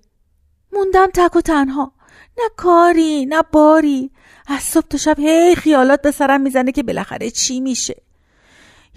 موندم 0.72 1.08
تک 1.14 1.36
و 1.36 1.40
تنها. 1.40 1.92
نه 2.38 2.44
کاری 2.56 3.26
نه 3.26 3.42
باری. 3.52 4.10
از 4.46 4.62
صبح 4.62 4.86
تا 4.86 4.98
شب 4.98 5.18
هی 5.18 5.54
خیالات 5.54 6.02
به 6.02 6.10
سرم 6.10 6.40
می‌زنه 6.40 6.72
که 6.72 6.82
بالاخره 6.82 7.30
چی 7.30 7.60
میشه. 7.60 8.02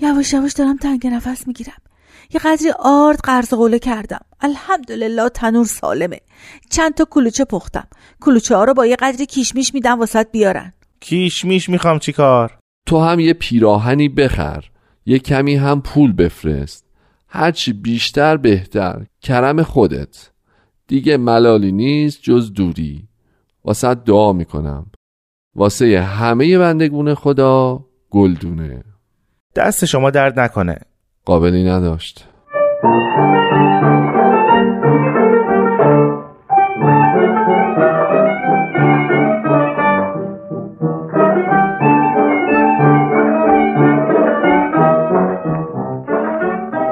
یواش 0.02 0.34
یواش 0.34 0.54
دارم 0.54 0.78
تنگ 0.78 1.08
نفس 1.08 1.48
می‌گیرم. 1.48 1.82
یه 2.34 2.40
قدری 2.40 2.72
آرد 2.80 3.20
قرض 3.24 3.54
قوله 3.54 3.80
کردم. 3.80 4.26
الحمدلله 4.42 5.30
تنور 5.30 5.66
سالمه. 5.66 6.20
چند 6.70 6.94
تا 6.94 7.06
کلوچه 7.06 7.46
پختم. 7.46 7.88
کلوچه 8.22 8.56
ها 8.56 8.64
رو 8.64 8.74
با 8.74 8.86
یه 8.86 8.96
قدری 8.96 9.26
کیشمیش 9.26 9.74
میدم 9.74 10.00
واسط 10.00 10.32
بیارن. 10.32 10.74
کیشمیش 11.00 11.70
می‌خوام 11.70 12.00
چیکار 12.00 12.58
تو 12.86 13.00
هم 13.00 13.20
یه 13.20 13.34
پیراهنی 13.34 14.10
بخر. 14.10 14.66
یه 15.06 15.20
کمی 15.20 15.56
هم 15.56 15.82
پول 15.82 16.14
بفرست. 16.14 16.86
هرچی 17.28 17.74
بیشتر 17.74 18.38
بهتر. 18.38 19.06
کرم 19.22 19.64
خودت. 19.64 20.30
دیگه 20.88 21.18
ملالی 21.18 21.72
نیست 21.72 22.22
جز 22.22 22.54
دوری. 22.54 23.08
واسه 23.66 23.94
دعا 23.94 24.34
می‌کنم. 24.34 24.86
واسه 25.56 26.02
همه 26.02 26.58
بندگون 26.58 27.14
خدا 27.14 27.86
گلدونه. 28.10 28.84
دست 29.56 29.86
شما 29.86 30.10
درد 30.10 30.40
نکنه. 30.40 30.78
قابلی 31.26 31.70
نداشت. 31.70 32.28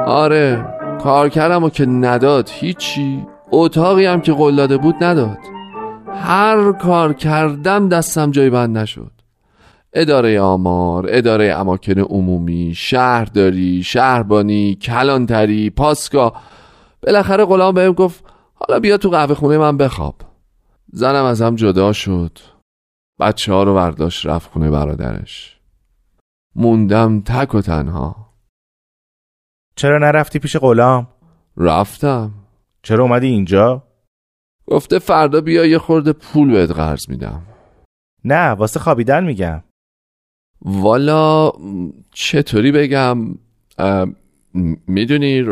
آره 0.08 0.66
کار 1.04 1.30
کردم 1.30 1.64
و 1.64 1.70
که 1.70 1.86
نداد 1.86 2.50
هیچی. 2.52 3.26
اتاقی 3.52 4.06
هم 4.06 4.22
که 4.22 4.34
قول 4.34 4.56
داده 4.56 4.78
بود 4.78 4.96
نداد. 5.02 5.38
هر 6.14 6.72
کار 6.72 7.14
کردم 7.14 7.90
دستم 7.90 8.32
جای 8.32 8.50
بند 8.50 8.78
نشد. 8.78 9.12
اداره 9.94 10.42
آمار 10.42 11.06
اداره 11.10 11.54
اماکن 11.54 12.00
عمومی 12.00 12.74
شهرداری 12.76 13.84
شهربانی 13.84 14.76
کلانتری 14.76 15.70
پاسگاه. 15.70 16.44
بالاخره 17.04 17.46
غلام 17.46 17.76
بهم 17.76 17.92
گفت 17.92 18.24
حالا 18.54 18.80
بیا 18.80 18.98
تو 18.98 19.10
قهوه 19.10 19.36
خونه 19.36 19.58
من 19.58 19.78
بخواب. 19.78 20.16
زنم 20.94 21.26
ازم 21.26 21.56
جدا 21.56 21.94
شد. 21.94 22.40
بچه 23.20 23.54
ها 23.54 23.64
رو 23.64 23.74
برداشت 23.74 24.26
رفت 24.26 24.52
خونه 24.52 24.70
برادرش. 24.70 25.60
موندم 26.56 27.22
تک 27.22 27.56
و 27.56 27.62
تنها. 27.62 28.34
چرا 29.76 29.98
نرفتی 29.98 30.40
پیش 30.40 30.58
غلام؟ 30.58 31.08
رفتم. 31.58 32.32
چرا 32.84 33.04
اومدی 33.04 33.28
اینجا؟ 33.28 33.83
گفته 34.74 35.00
فردا 35.00 35.42
بیا 35.42 35.66
یه 35.66 35.78
خورده 35.78 36.14
پول 36.14 36.52
بهت 36.52 36.72
قرض 36.72 37.10
میدم. 37.10 37.42
نه 38.26 38.50
واسه 38.50 38.80
خوابیدن 38.80 39.24
میگم. 39.24 39.64
والا 40.62 41.52
چطوری 42.14 42.72
بگم؟ 42.72 43.36
می‌دونی 44.88 45.46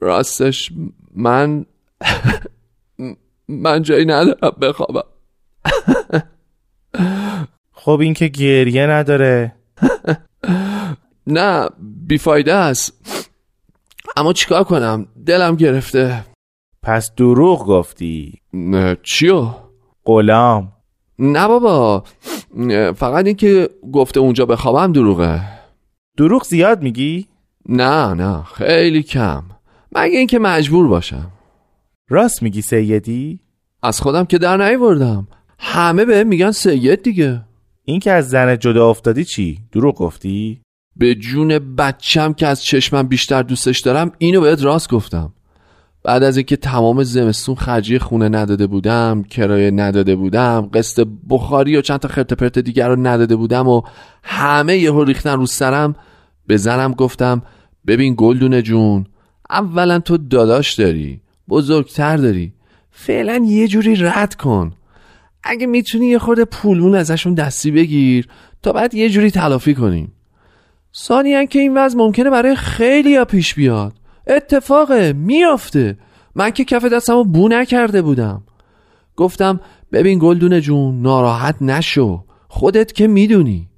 راستش 0.00 0.72
من 1.14 1.66
من 3.48 3.82
جایی 3.82 4.04
ندارم 4.04 4.56
بخوابم. 4.60 5.08
خب 7.72 7.98
این 8.00 8.14
که 8.14 8.28
گریه 8.28 8.86
نداره. 8.86 9.54
نه 11.26 11.68
بیفایده 12.06 12.54
است. 12.54 12.92
اما 14.16 14.32
چیکار 14.32 14.64
کنم؟ 14.64 15.06
دلم 15.26 15.56
گرفته. 15.56 16.24
پس 16.84 17.14
دروغ 17.16 17.66
گفتی. 17.66 18.40
نه، 18.52 18.96
چیو؟ 19.02 19.48
غلام. 20.04 20.72
نه 21.18 21.48
بابا 21.48 22.04
فقط 22.96 23.26
این 23.26 23.36
که 23.36 23.68
گفته 23.92 24.20
اونجا 24.20 24.46
بخوابم 24.46 24.92
دروغه. 24.92 25.40
دروغ 26.16 26.44
زیاد 26.44 26.82
میگی؟ 26.82 27.26
نه 27.68 28.14
نه 28.14 28.42
خیلی 28.42 29.02
کم. 29.02 29.42
مگه 29.92 30.18
اینکه 30.18 30.38
مجبور 30.38 30.88
باشم. 30.88 31.30
راست 32.08 32.42
میگی 32.42 32.62
سیدی؟ 32.62 33.40
از 33.82 34.00
خودم 34.00 34.24
که 34.24 34.38
در 34.38 34.68
نیوردم. 34.68 35.28
همه 35.58 36.04
به 36.04 36.24
میگن 36.24 36.50
سید 36.50 37.02
دیگه. 37.02 37.40
این 37.84 38.00
که 38.00 38.12
از 38.12 38.28
زن 38.28 38.58
جدا 38.58 38.90
افتادی 38.90 39.24
چی؟ 39.24 39.58
دروغ 39.72 39.94
گفتی؟ 39.94 40.60
به 40.96 41.14
جون 41.14 41.74
بچم 41.76 42.32
که 42.32 42.46
از 42.46 42.64
چشمم 42.64 43.02
بیشتر 43.02 43.42
دوستش 43.42 43.80
دارم 43.80 44.12
اینو 44.18 44.40
بهت 44.40 44.62
راست 44.62 44.90
گفتم. 44.90 45.32
بعد 46.04 46.22
از 46.22 46.36
اینکه 46.36 46.56
تمام 46.56 47.02
زمستون 47.02 47.54
خرجی 47.54 47.98
خونه 47.98 48.28
نداده 48.28 48.66
بودم 48.66 49.22
کرایه 49.22 49.70
نداده 49.70 50.16
بودم 50.16 50.70
قسط 50.74 51.06
بخاری 51.30 51.76
و 51.76 51.82
چند 51.82 52.00
تا 52.00 52.08
خرت 52.08 52.32
پرت 52.32 52.58
دیگر 52.58 52.88
رو 52.88 52.96
نداده 52.96 53.36
بودم 53.36 53.68
و 53.68 53.82
همه 54.22 54.76
یهو 54.78 55.04
ریختن 55.04 55.36
رو 55.36 55.46
سرم 55.46 55.94
به 56.46 56.56
زنم 56.56 56.92
گفتم 56.92 57.42
ببین 57.86 58.14
گلدونه 58.16 58.62
جون 58.62 59.06
اولا 59.50 59.98
تو 59.98 60.16
داداش 60.16 60.74
داری 60.74 61.20
بزرگتر 61.48 62.16
داری 62.16 62.52
فعلا 62.90 63.44
یه 63.46 63.68
جوری 63.68 63.96
رد 63.96 64.34
کن 64.34 64.72
اگه 65.42 65.66
می‌تونی 65.66 66.06
یه 66.06 66.18
خورده 66.18 66.44
پولمون 66.44 66.94
ازشون 66.94 67.34
دستی 67.34 67.70
بگیر 67.70 68.28
تا 68.62 68.72
بعد 68.72 68.94
یه 68.94 69.10
جوری 69.10 69.30
تلافی 69.30 69.74
کنیم. 69.74 70.12
ثانیا 70.96 71.44
که 71.44 71.58
این 71.58 71.78
وضع 71.78 71.98
ممکنه 71.98 72.30
برای 72.30 72.56
خیلی 72.56 73.24
پیش 73.24 73.54
بیاد. 73.54 73.92
اتفاقه 74.26 75.12
میافته. 75.12 75.98
من 76.34 76.50
که 76.50 76.64
کف 76.64 76.84
دستمو 76.84 77.24
بو 77.24 77.48
نکرده 77.48 78.02
بودم. 78.02 78.42
گفتم 79.16 79.60
ببین 79.92 80.18
گلدونه 80.18 80.60
جون 80.60 81.02
ناراحت 81.02 81.56
نشو. 81.60 82.24
خودت 82.48 82.92
که 82.92 83.06
می‌دونی. 83.06 83.68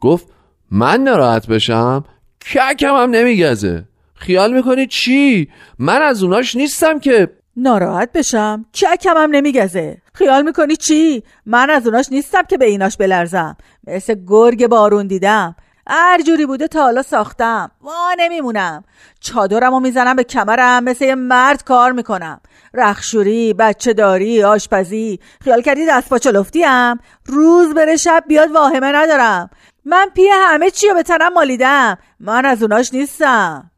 گفت 0.00 0.26
من 0.70 1.00
ناراحت 1.00 1.46
بشم؟ 1.46 2.04
ککم 2.40 2.94
هم 2.94 3.10
نمیگزه. 3.10 3.84
خیال 4.14 4.52
می‌کنی 4.52 4.86
چی؟ 4.86 5.48
من 5.78 6.02
از 6.02 6.22
اوناش 6.22 6.56
نیستم 6.56 6.98
که. 6.98 7.28
ناراحت 7.56 8.12
بشم؟ 8.12 8.66
چکم 8.72 9.16
هم 9.16 9.30
نمیگزه. 9.30 10.02
خیال 10.14 10.42
می‌کنی 10.42 10.76
چی؟ 10.76 11.22
من 11.46 11.70
از 11.70 11.86
اوناش 11.86 12.08
نیستم 12.12 12.42
که 12.42 12.58
به 12.58 12.66
ایناش 12.66 12.96
بلرزم. 12.96 13.56
مثل 13.86 14.14
گرگ 14.26 14.66
بارون 14.66 15.06
دیدم. 15.06 15.56
هر 15.88 16.22
جوری 16.22 16.46
بوده 16.46 16.68
تا 16.68 16.82
حالا 16.82 17.02
ساختم. 17.02 17.70
وا 17.80 18.14
نمیمونم. 18.18 18.84
چادرم 19.20 19.74
و 19.74 19.80
می‌زنم 19.80 20.16
به 20.16 20.24
کمرم 20.24 20.84
مثل 20.84 21.04
یه 21.04 21.14
مرد 21.14 21.64
کار 21.64 21.92
می‌کنم. 21.92 22.40
رخشوری 22.74 23.54
بچه 23.54 23.92
داری 23.92 24.42
آشپزی. 24.42 25.20
خیال 25.40 25.62
کردی 25.62 25.86
دست 25.88 26.08
پا 26.08 26.42
هم 26.64 26.98
روز 27.26 27.74
بره 27.74 27.96
شب 27.96 28.24
بیاد 28.28 28.52
واهمه 28.52 28.92
ندارم. 28.94 29.50
من 29.84 30.10
پی 30.14 30.22
همه 30.32 30.70
چی 30.70 30.88
رو 30.88 30.94
به 30.94 31.02
تنم 31.02 31.32
مالیدم. 31.32 31.98
من 32.20 32.44
از 32.44 32.62
اوناش 32.62 32.94
نیستم. 32.94 33.70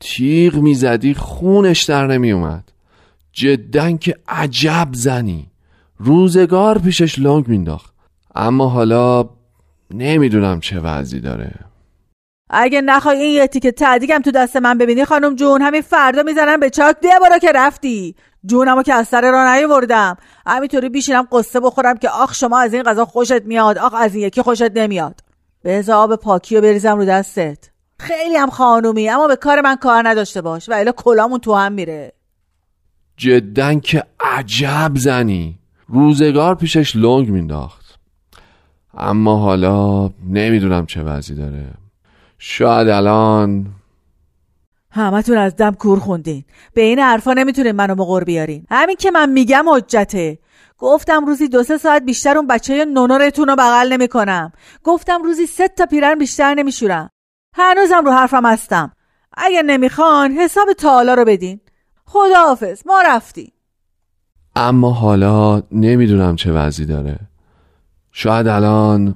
تیغ 0.00 0.54
می‌زدی 0.54 1.14
خونش 1.14 1.82
در 1.84 2.06
نمیومد. 2.06 2.72
جدا 3.32 3.90
که 3.96 4.16
عجب 4.28 4.88
زنی. 4.92 5.50
روزگار 5.98 6.78
پیشش 6.78 7.18
لنگ 7.18 7.48
مینداخت. 7.48 7.94
اما 8.34 8.68
حالا 8.68 9.28
نمی‌دونم 9.94 10.60
چه 10.60 10.80
وضعی 10.80 11.20
داره. 11.20 11.52
اگه 12.50 12.80
نخوای 12.80 13.16
این 13.16 13.34
یه 13.34 13.46
تیکه 13.46 13.72
تعدیگم 13.72 14.18
تو 14.18 14.30
دست 14.30 14.56
من 14.56 14.78
ببینی 14.78 15.04
خانم 15.04 15.34
جون 15.34 15.62
همین 15.62 15.82
فردا 15.82 16.22
می‌زنم 16.22 16.60
به 16.60 16.70
چاک. 16.70 16.96
ده 17.00 17.18
بارا 17.20 17.38
که 17.38 17.52
رفتی. 17.54 18.14
جونمو 18.44 18.82
که 18.82 18.94
از 18.94 19.08
سر 19.08 19.30
را 19.30 19.54
نیوردم 19.54 20.16
همینطوری 20.46 20.88
بیشینم 20.88 21.28
قصه 21.32 21.60
بخورم 21.60 21.98
که 21.98 22.08
آخ 22.08 22.34
شما 22.34 22.58
از 22.58 22.74
این 22.74 22.82
غذا 22.82 23.04
خوشت 23.04 23.42
میاد 23.42 23.78
آخ 23.78 23.94
از 23.94 24.14
این 24.14 24.26
یکی 24.26 24.42
خوشت 24.42 24.76
نمیاد. 24.76 25.20
به 25.62 25.84
آب 25.92 26.16
پاکی 26.16 26.56
و 26.56 26.60
بریزم 26.60 26.96
رو 26.96 27.04
دستت. 27.04 27.70
خیلی 27.98 28.36
هم 28.36 28.50
خانومی 28.50 29.08
اما 29.08 29.28
به 29.28 29.36
کار 29.36 29.60
من 29.60 29.76
کار 29.76 30.08
نداشته 30.08 30.42
باش. 30.42 30.68
و 30.68 30.72
الا 30.72 30.92
کلامون 30.92 31.38
تو 31.38 31.54
هم 31.54 31.72
میره. 31.72 32.12
جدا 33.16 33.74
که 33.74 34.04
عجب 34.20 34.92
زنی. 34.94 35.58
روزگار 35.88 36.54
پیشش 36.54 36.96
لنگ 36.96 37.30
مینداخت. 37.30 37.81
اما 38.94 39.36
حالا 39.36 40.10
نمی‌دونم 40.28 40.86
چه 40.86 41.02
وضعی 41.02 41.36
داره. 41.36 41.66
شاید 42.38 42.88
الان 42.88 43.66
همتون 44.90 45.38
از 45.38 45.56
دم 45.56 45.74
کور 45.74 45.98
خوندین. 45.98 46.44
به 46.74 46.82
این 46.82 46.98
حرفا 46.98 47.32
نمی‌تونین 47.32 47.72
منو 47.72 47.94
مقر 47.94 48.24
بیارین. 48.24 48.66
همین 48.70 48.96
که 48.96 49.10
من 49.10 49.30
میگم 49.30 49.64
حجته. 49.68 50.38
گفتم 50.78 51.26
روزی 51.26 51.48
دو 51.48 51.62
سه 51.62 51.78
ساعت 51.78 52.02
بیشتر 52.02 52.36
اون 52.36 52.46
بچه 52.46 52.84
نونورتون 52.84 53.48
رو 53.48 53.56
بغل 53.56 53.92
نمی‌کنم. 53.92 54.52
گفتم 54.84 55.22
روزی 55.22 55.46
سه 55.46 55.68
تا 55.68 55.86
پیرن 55.86 56.18
بیشتر 56.18 56.54
نمیشورم. 56.54 57.10
هنوزم 57.54 58.04
رو 58.04 58.12
حرفم 58.12 58.46
هستم. 58.46 58.92
اگه 59.36 59.62
نمی‌خوان 59.62 60.32
حساب 60.32 60.72
تالا 60.72 61.14
رو 61.14 61.24
بدین. 61.24 61.60
خداحافظ 62.04 62.82
ما 62.86 63.02
رفتیم. 63.06 63.52
اما 64.56 64.90
حالا 64.92 65.62
نمی‌دونم 65.72 66.36
چه 66.36 66.52
وضعی 66.52 66.86
داره. 66.86 67.18
شاید 68.12 68.46
الان. 68.46 69.14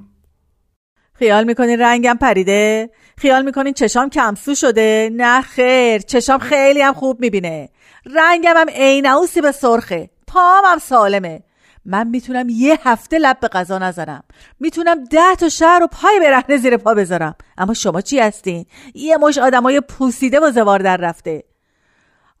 خیال 1.13 1.43
می‌کنین 1.43 1.79
رنگم 1.79 2.17
پریده؟ 2.21 2.89
خیال 3.17 3.45
می‌کنین 3.45 3.73
چشام 3.73 4.09
کمسو 4.09 4.55
شده؟ 4.55 5.09
نه 5.13 5.41
خیر 5.41 6.01
چشام 6.01 6.39
خیلی 6.39 6.81
هم 6.81 6.93
خوب 6.93 7.19
می‌بینه. 7.19 7.69
رنگم 8.05 8.53
هم 8.57 8.69
عینوسی 8.69 9.41
به 9.41 9.51
سرخه. 9.51 10.09
پام 10.27 10.65
هم 10.65 10.77
سالمه. 10.77 11.43
من 11.85 12.07
می‌تونم 12.07 12.49
یه 12.49 12.79
هفته 12.83 13.17
لب 13.17 13.39
به 13.39 13.47
غذا 13.47 13.77
نزنم 13.77 14.23
می‌تونم 14.59 15.03
ده 15.03 15.35
تا 15.35 15.49
شهر 15.49 15.83
و 15.83 15.87
پای 15.87 16.19
برهنه 16.19 16.57
زیر 16.57 16.77
پا 16.77 16.93
بذارم. 16.93 17.35
اما 17.57 17.73
شما 17.73 18.01
چی 18.01 18.19
هستین؟ 18.19 18.65
یه 18.93 19.17
مش 19.17 19.37
آدمای 19.37 19.81
پوسیده 19.81 20.39
و 20.39 20.51
زوار 20.51 20.79
در 20.79 20.97
رفته. 20.97 21.43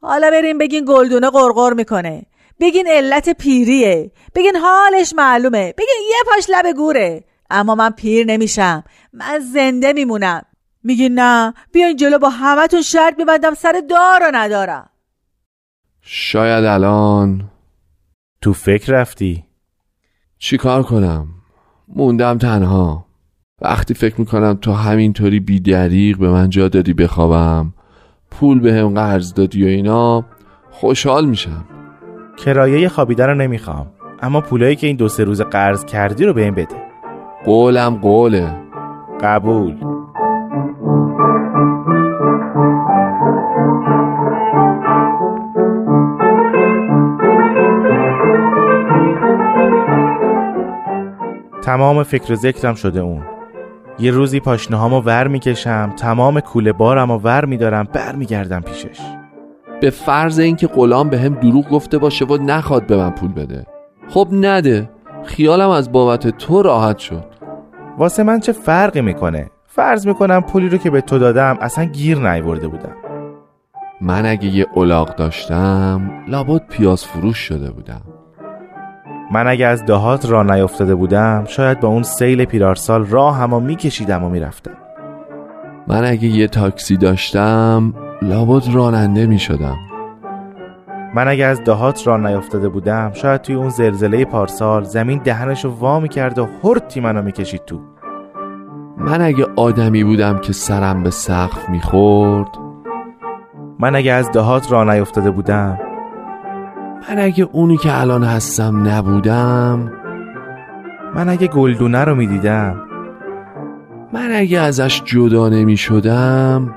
حالا 0.01 0.31
بریم 0.31 0.57
بگین 0.57 0.85
گلدونه 0.87 1.29
قرقر 1.29 1.73
می‌کنه. 1.73 2.23
بگین 2.59 2.87
علت 2.87 3.29
پیریه. 3.29 4.11
بگین 4.35 4.55
حالش 4.55 5.13
معلومه. 5.17 5.73
بگین 5.77 5.95
یه 6.09 6.17
پاش 6.25 6.45
لب 6.49 6.75
گوره. 6.75 7.23
اما 7.49 7.75
من 7.75 7.89
پیر 7.89 8.25
نمیشم. 8.25 8.83
من 9.13 9.39
زنده 9.39 9.93
میمونم. 9.93 10.41
میگین 10.83 11.19
نه. 11.19 11.53
بیاین 11.71 11.95
جلو 11.95 12.19
با 12.19 12.29
همتون 12.29 12.81
شرط 12.81 13.17
میبندم. 13.17 13.53
سر 13.53 13.81
دار 13.89 14.23
و 14.23 14.31
ندارم. 14.33 14.89
شاید 16.01 16.65
الان. 16.65 17.49
تو 18.41 18.53
فکر 18.53 18.93
رفتی؟ 18.93 19.45
چی 20.39 20.57
کار 20.57 20.83
کنم؟ 20.83 21.27
موندم 21.87 22.37
تنها. 22.37 23.05
وقتی 23.61 23.93
فکر 23.93 24.19
می‌کنم 24.19 24.59
تو 24.61 24.73
همینطوری 24.73 25.39
بیدریق 25.39 26.17
به 26.17 26.29
من 26.29 26.49
جا 26.49 26.67
دادی 26.67 26.93
بخوابم 26.93 27.73
پول 28.31 28.59
به 28.59 28.73
هم 28.73 28.93
قرض 28.93 29.33
دادی 29.33 29.63
و 29.63 29.67
اینا 29.67 30.25
خوشحال 30.71 31.25
میشم. 31.25 31.76
کرایه 32.37 32.89
خوابیدن 32.89 33.25
رو 33.25 33.35
نمی‌خوام. 33.35 33.87
اما 34.21 34.41
پولایی 34.41 34.75
که 34.75 34.87
این 34.87 34.95
دو 34.95 35.07
سه 35.07 35.23
روز 35.23 35.41
قرض 35.41 35.85
کردی 35.85 36.25
رو 36.25 36.33
به 36.33 36.43
این 36.43 36.53
بده. 36.53 36.75
قولم 37.45 37.95
قوله 37.95 38.47
قبول. 39.21 39.75
تمام 51.61 52.03
فکر 52.03 52.33
و 52.33 52.35
ذکرم 52.35 52.75
شده 52.75 52.99
اون. 52.99 53.21
یه 53.99 54.11
روزی 54.11 54.39
پاشنه 54.39 54.77
هامو 54.77 55.01
ور 55.01 55.27
می‌کشم 55.27 55.93
تمام 55.97 56.39
کوله 56.39 56.73
بارم 56.73 57.11
و 57.11 57.17
ور 57.17 57.45
میدارم 57.45 57.87
برمیگردم 57.93 58.61
پیشش. 58.61 58.99
به 59.81 59.89
فرض 59.89 60.39
اینکه 60.39 60.67
غلام 60.67 61.09
به 61.09 61.19
هم 61.19 61.33
دروغ 61.33 61.69
گفته 61.69 61.97
باشه 61.97 62.25
و 62.25 62.37
نخواد 62.37 62.87
به 62.87 62.97
من 62.97 63.09
پول 63.09 63.33
بده. 63.33 63.65
خب 64.09 64.27
نده. 64.31 64.89
خیالم 65.23 65.69
از 65.69 65.91
بابت 65.91 66.27
تو 66.27 66.61
راحت 66.61 66.97
شد. 66.97 67.25
واسه 67.97 68.23
من 68.23 68.39
چه 68.39 68.51
فرقی 68.51 69.01
می‌کنه؟ 69.01 69.49
فرض 69.65 70.07
می‌کنم 70.07 70.41
پولی 70.41 70.69
رو 70.69 70.77
که 70.77 70.89
به 70.89 71.01
تو 71.01 71.19
دادم 71.19 71.57
اصلا 71.61 71.85
گیر 71.85 72.31
نیورده 72.31 72.67
بودم. 72.67 72.95
من 74.01 74.25
اگه 74.25 74.47
یه 74.47 74.65
الاغ 74.75 75.15
داشتم 75.15 76.11
لابد 76.27 76.67
پیاز 76.67 77.05
فروش 77.05 77.37
شده 77.37 77.71
بودم. 77.71 78.01
من 79.31 79.47
اگه 79.47 79.65
از 79.65 79.85
دهات 79.85 80.29
را 80.29 80.43
نیفتاده 80.43 80.95
بودم 80.95 81.43
شاید 81.47 81.79
با 81.79 81.87
اون 81.87 82.03
سیل 82.03 82.45
پیرارسال 82.45 83.05
راه 83.05 83.37
همو 83.37 83.59
میکشیدم 83.59 84.23
و 84.23 84.29
می‌رفتم. 84.29 84.77
من 85.87 86.05
اگه 86.05 86.27
یه 86.27 86.47
تاکسی 86.47 86.97
داشتم 86.97 87.93
لابد 88.21 88.63
راننده 88.73 89.27
می 89.27 89.39
شدم 89.39 89.77
من 91.15 91.27
اگه 91.27 91.45
از 91.45 91.63
دهات 91.63 92.07
را 92.07 92.17
نیفتاده 92.17 92.69
بودم 92.69 93.11
شاید 93.13 93.41
توی 93.41 93.55
اون 93.55 93.69
زلزله 93.69 94.25
پارسال 94.25 94.83
زمین 94.83 95.21
دهنش 95.23 95.65
رو 95.65 95.71
وا 95.71 95.99
می‌کرد 95.99 96.39
و 96.39 96.47
هرتی 96.63 96.99
منو 96.99 97.21
می‌کشید 97.21 97.65
تو. 97.65 97.79
من 98.97 99.21
اگه 99.21 99.45
آدمی 99.55 100.03
بودم 100.03 100.37
که 100.37 100.53
سرم 100.53 101.03
به 101.03 101.09
سقف 101.09 101.69
می‌خورد؟ 101.69 102.47
من 103.79 103.95
اگه 103.95 104.11
از 104.11 104.31
دهات 104.31 104.71
را 104.71 104.83
نیفتاده 104.83 105.31
بودم 105.31 105.79
من 107.09 107.19
اگه 107.19 107.49
اونی 107.51 107.77
که 107.77 108.01
الان 108.01 108.23
هستم 108.23 108.87
نبودم؟ 108.87 109.91
من 111.15 111.29
اگه 111.29 111.47
گلدونه 111.47 112.03
رو 112.03 112.15
می‌دیدم 112.15 112.81
من 114.13 114.29
اگه 114.33 114.59
ازش 114.59 115.03
جدا 115.05 115.49
نمی 115.49 115.77
شدم 115.77 116.75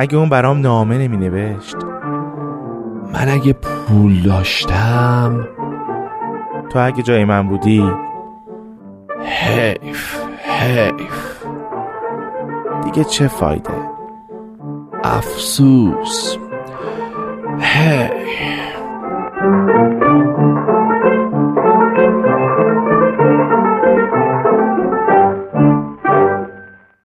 اگه 0.00 0.16
اون 0.16 0.28
برام 0.28 0.60
نامه 0.60 0.98
نمی 0.98 1.16
نوشت 1.16 1.76
من 3.14 3.28
اگه 3.28 3.52
پول 3.52 4.22
داشتم. 4.22 5.48
تو 6.70 6.86
اگه 6.86 7.02
جای 7.02 7.24
من 7.24 7.48
بودی؟ 7.48 7.92
حیف 9.24 10.20
حیف. 10.60 11.44
دیگه 12.84 13.04
چه 13.04 13.28
فایده؟ 13.28 13.70
افسوس. 15.04 16.36
هی 17.60 18.08